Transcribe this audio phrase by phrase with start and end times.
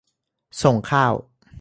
[0.63, 1.13] ส่งข้าว